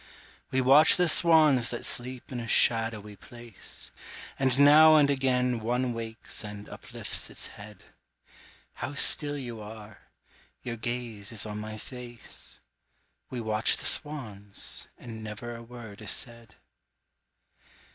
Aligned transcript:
We 0.49 0.61
watch 0.61 0.95
the 0.95 1.07
swans 1.07 1.69
that 1.69 1.85
sleep 1.85 2.31
in 2.31 2.39
a 2.39 2.47
shadowy 2.47 3.15
place, 3.15 3.91
And 4.39 4.57
now 4.59 4.95
and 4.95 5.11
again 5.11 5.59
one 5.59 5.93
wakes 5.93 6.43
and 6.43 6.67
uplifts 6.67 7.29
its 7.29 7.49
head; 7.53 7.83
How 8.81 8.95
still 8.95 9.37
you 9.37 9.61
are 9.61 9.99
your 10.63 10.77
gaze 10.77 11.31
is 11.31 11.45
on 11.45 11.59
my 11.59 11.77
face 11.77 12.59
We 13.29 13.41
watch 13.41 13.77
the 13.77 13.85
swans 13.85 14.87
and 14.97 15.23
never 15.23 15.55
a 15.55 15.61
word 15.61 16.01
is 16.01 16.09
said. 16.11 16.55